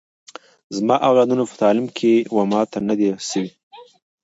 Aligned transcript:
زما 0.75 0.95
اولادونه 1.07 1.43
په 1.49 1.55
تعلیم 1.61 1.87
کي 1.97 2.13
و 2.35 2.37
ماته 2.51 2.77
نه 2.89 2.93
دي 2.99 3.07
سوي 3.29 3.51